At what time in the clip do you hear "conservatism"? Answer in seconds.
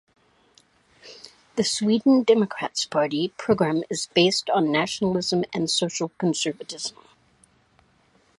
6.17-6.97